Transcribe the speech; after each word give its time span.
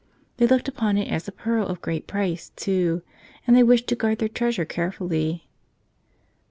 They 0.37 0.47
looked 0.47 0.67
upon 0.67 0.97
it 0.97 1.11
as 1.11 1.27
a 1.27 1.31
pearl 1.31 1.67
of 1.67 1.79
great 1.83 2.07
price, 2.07 2.49
too, 2.55 3.03
and 3.45 3.55
they 3.55 3.61
wished 3.61 3.85
to 3.89 3.95
guard 3.95 4.17
their 4.17 4.29
treasure 4.29 4.65
carefully. 4.65 5.47